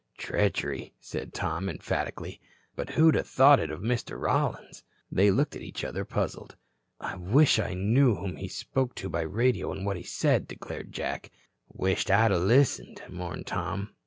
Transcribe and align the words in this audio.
"Treachery," 0.17 0.95
said 0.99 1.31
Tom, 1.31 1.69
emphatically. 1.69 2.41
"But 2.75 2.89
who'da 2.89 3.21
thought 3.21 3.59
it 3.59 3.69
of 3.69 3.81
Mr. 3.81 4.19
Rollins?" 4.19 4.83
They 5.11 5.29
looked 5.29 5.55
at 5.55 5.61
each 5.61 5.83
other 5.83 6.05
puzzled. 6.05 6.55
"I 6.99 7.17
wish 7.17 7.59
I 7.59 7.75
knew 7.75 8.15
whom 8.15 8.37
he 8.37 8.47
spoke 8.47 8.95
to 8.95 9.09
by 9.09 9.21
radio 9.21 9.71
and 9.71 9.85
what 9.85 9.97
he 9.97 10.03
said," 10.03 10.47
declared 10.47 10.91
Jack. 10.91 11.29
"Wish 11.71 12.09
I'da 12.09 12.37
listened," 12.37 13.03
mourned 13.11 13.45
Tom. 13.45 13.91